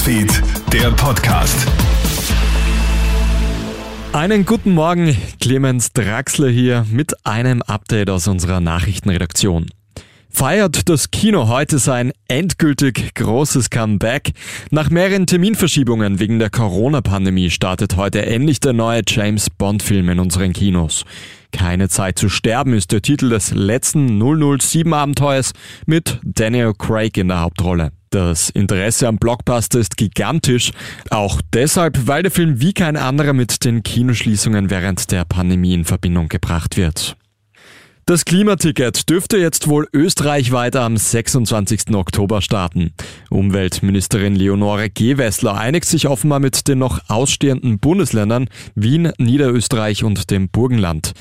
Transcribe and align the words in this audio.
Newsfeed, 0.00 0.42
der 0.72 0.90
Podcast. 0.92 1.66
Einen 4.14 4.46
guten 4.46 4.72
Morgen, 4.72 5.14
Clemens 5.40 5.92
Draxler 5.92 6.48
hier 6.48 6.86
mit 6.90 7.26
einem 7.26 7.60
Update 7.60 8.08
aus 8.08 8.26
unserer 8.26 8.60
Nachrichtenredaktion. 8.60 9.66
Feiert 10.30 10.88
das 10.88 11.10
Kino 11.10 11.48
heute 11.48 11.78
sein 11.78 12.12
endgültig 12.28 13.14
großes 13.14 13.68
Comeback? 13.68 14.32
Nach 14.70 14.88
mehreren 14.88 15.26
Terminverschiebungen 15.26 16.18
wegen 16.18 16.38
der 16.38 16.48
Corona-Pandemie 16.48 17.50
startet 17.50 17.96
heute 17.96 18.24
endlich 18.24 18.58
der 18.58 18.72
neue 18.72 19.02
James 19.06 19.50
Bond-Film 19.50 20.08
in 20.08 20.18
unseren 20.18 20.54
Kinos. 20.54 21.04
Keine 21.52 21.90
Zeit 21.90 22.18
zu 22.18 22.30
sterben 22.30 22.72
ist 22.72 22.92
der 22.92 23.02
Titel 23.02 23.28
des 23.28 23.50
letzten 23.50 24.22
007-Abenteuers 24.22 25.52
mit 25.84 26.20
Daniel 26.22 26.72
Craig 26.72 27.18
in 27.18 27.28
der 27.28 27.40
Hauptrolle. 27.40 27.92
Das 28.10 28.50
Interesse 28.50 29.06
am 29.06 29.18
Blockbuster 29.18 29.78
ist 29.78 29.96
gigantisch, 29.96 30.72
auch 31.10 31.40
deshalb, 31.52 32.08
weil 32.08 32.24
der 32.24 32.32
Film 32.32 32.60
wie 32.60 32.72
kein 32.72 32.96
anderer 32.96 33.32
mit 33.34 33.64
den 33.64 33.84
Kinoschließungen 33.84 34.68
während 34.68 35.12
der 35.12 35.24
Pandemie 35.24 35.74
in 35.74 35.84
Verbindung 35.84 36.28
gebracht 36.28 36.76
wird. 36.76 37.16
Das 38.06 38.24
Klimaticket 38.24 39.08
dürfte 39.08 39.36
jetzt 39.36 39.68
wohl 39.68 39.86
österreichweit 39.92 40.74
am 40.74 40.96
26. 40.96 41.94
Oktober 41.94 42.42
starten. 42.42 42.92
Umweltministerin 43.30 44.34
Leonore 44.34 44.90
Gewessler 44.90 45.56
einigt 45.56 45.86
sich 45.86 46.08
offenbar 46.08 46.40
mit 46.40 46.68
den 46.68 46.78
noch 46.78 47.00
ausstehenden 47.08 47.78
Bundesländern 47.78 48.48
Wien, 48.74 49.12
Niederösterreich 49.18 50.04
und 50.04 50.30
dem 50.30 50.48
Burgenland. 50.48 51.12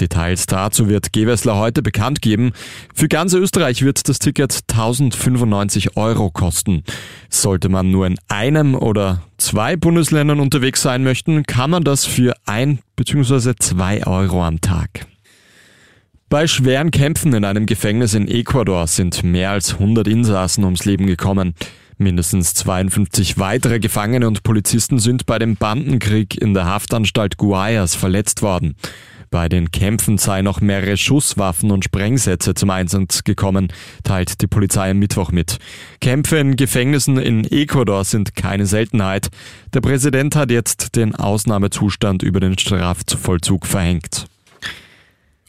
Details 0.00 0.46
dazu 0.46 0.88
wird 0.88 1.12
Gewessler 1.12 1.56
heute 1.56 1.82
bekannt 1.82 2.22
geben. 2.22 2.52
Für 2.94 3.08
ganz 3.08 3.34
Österreich 3.34 3.82
wird 3.82 4.08
das 4.08 4.18
Ticket 4.18 4.64
1095 4.68 5.96
Euro 5.96 6.30
kosten. 6.30 6.84
Sollte 7.28 7.68
man 7.68 7.90
nur 7.90 8.06
in 8.06 8.16
einem 8.28 8.74
oder 8.74 9.22
zwei 9.36 9.76
Bundesländern 9.76 10.40
unterwegs 10.40 10.82
sein 10.82 11.04
möchten, 11.04 11.44
kann 11.44 11.70
man 11.70 11.84
das 11.84 12.04
für 12.04 12.34
ein 12.46 12.80
bzw. 12.96 13.54
zwei 13.58 14.06
Euro 14.06 14.44
am 14.44 14.60
Tag. 14.60 15.06
Bei 16.30 16.46
schweren 16.46 16.90
Kämpfen 16.90 17.32
in 17.32 17.46
einem 17.46 17.64
Gefängnis 17.64 18.12
in 18.12 18.28
Ecuador 18.28 18.86
sind 18.86 19.22
mehr 19.24 19.50
als 19.50 19.72
100 19.72 20.06
Insassen 20.06 20.62
ums 20.64 20.84
Leben 20.84 21.06
gekommen. 21.06 21.54
Mindestens 21.96 22.52
52 22.52 23.38
weitere 23.38 23.80
Gefangene 23.80 24.26
und 24.26 24.42
Polizisten 24.42 24.98
sind 24.98 25.24
bei 25.24 25.38
dem 25.38 25.56
Bandenkrieg 25.56 26.38
in 26.38 26.52
der 26.52 26.66
Haftanstalt 26.66 27.38
Guayas 27.38 27.94
verletzt 27.94 28.42
worden. 28.42 28.76
Bei 29.30 29.48
den 29.48 29.70
Kämpfen 29.70 30.18
seien 30.18 30.44
noch 30.44 30.60
mehrere 30.60 30.98
Schusswaffen 30.98 31.70
und 31.70 31.84
Sprengsätze 31.84 32.52
zum 32.52 32.68
Einsatz 32.68 33.24
gekommen, 33.24 33.68
teilt 34.04 34.42
die 34.42 34.46
Polizei 34.48 34.90
am 34.90 34.98
Mittwoch 34.98 35.32
mit. 35.32 35.56
Kämpfe 36.02 36.36
in 36.36 36.56
Gefängnissen 36.56 37.16
in 37.16 37.50
Ecuador 37.50 38.04
sind 38.04 38.34
keine 38.34 38.66
Seltenheit. 38.66 39.28
Der 39.72 39.80
Präsident 39.80 40.36
hat 40.36 40.50
jetzt 40.50 40.94
den 40.94 41.14
Ausnahmezustand 41.14 42.22
über 42.22 42.38
den 42.38 42.58
Strafvollzug 42.58 43.66
verhängt. 43.66 44.26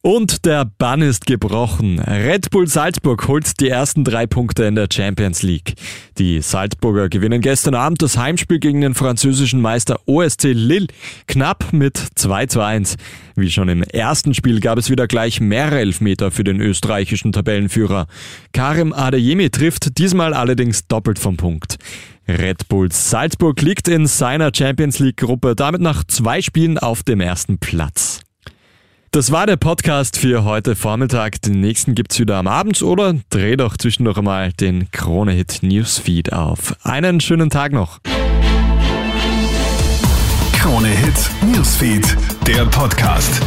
Und 0.00 0.46
der 0.46 0.64
Bann 0.64 1.02
ist 1.02 1.26
gebrochen. 1.26 1.98
Red 1.98 2.50
Bull 2.50 2.68
Salzburg 2.68 3.26
holt 3.26 3.58
die 3.60 3.68
ersten 3.68 4.04
drei 4.04 4.26
Punkte 4.26 4.64
in 4.64 4.76
der 4.76 4.88
Champions 4.92 5.42
League. 5.42 5.74
Die 6.18 6.40
Salzburger 6.40 7.08
gewinnen 7.08 7.40
gestern 7.40 7.74
Abend 7.74 8.00
das 8.00 8.16
Heimspiel 8.16 8.60
gegen 8.60 8.80
den 8.80 8.94
französischen 8.94 9.60
Meister 9.60 9.98
OSC 10.06 10.52
Lille 10.52 10.86
knapp 11.26 11.72
mit 11.72 12.00
2 12.14 12.46
zu 12.46 12.60
1. 12.60 12.96
Wie 13.34 13.50
schon 13.50 13.68
im 13.68 13.82
ersten 13.82 14.34
Spiel 14.34 14.60
gab 14.60 14.78
es 14.78 14.88
wieder 14.88 15.08
gleich 15.08 15.40
mehrere 15.40 15.80
Elfmeter 15.80 16.30
für 16.30 16.44
den 16.44 16.60
österreichischen 16.60 17.32
Tabellenführer. 17.32 18.06
Karim 18.52 18.92
Adeyemi 18.92 19.50
trifft 19.50 19.98
diesmal 19.98 20.32
allerdings 20.32 20.86
doppelt 20.86 21.18
vom 21.18 21.36
Punkt. 21.36 21.76
Red 22.28 22.68
Bull 22.68 22.92
Salzburg 22.92 23.60
liegt 23.62 23.88
in 23.88 24.06
seiner 24.06 24.50
Champions 24.54 24.98
League 25.00 25.16
Gruppe 25.16 25.56
damit 25.56 25.80
nach 25.80 26.04
zwei 26.04 26.42
Spielen 26.42 26.78
auf 26.78 27.02
dem 27.02 27.20
ersten 27.20 27.58
Platz. 27.58 28.20
Das 29.18 29.32
war 29.32 29.46
der 29.46 29.56
Podcast 29.56 30.16
für 30.16 30.44
heute 30.44 30.76
Vormittag. 30.76 31.42
Den 31.42 31.60
nächsten 31.60 31.96
gibt's 31.96 32.20
wieder 32.20 32.36
am 32.36 32.46
Abend 32.46 32.80
oder 32.82 33.16
dreh 33.30 33.56
doch 33.56 33.76
zwischendurch 33.76 34.22
mal 34.22 34.52
den 34.52 34.92
Krone-Hit 34.92 35.58
Newsfeed 35.62 36.32
auf. 36.32 36.76
Einen 36.84 37.18
schönen 37.18 37.50
Tag 37.50 37.72
noch. 37.72 37.98
Krone-Hit 40.52 41.30
Newsfeed, 41.52 42.16
der 42.46 42.64
Podcast. 42.66 43.42